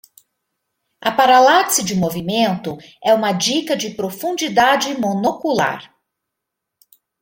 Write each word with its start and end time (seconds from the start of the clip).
A 1.03 1.11
paralaxe 1.11 1.83
de 1.83 1.93
movimento 1.93 2.75
é 3.05 3.13
uma 3.13 3.31
dica 3.33 3.77
de 3.77 3.91
profundidade 3.91 4.97
monocular. 4.99 5.95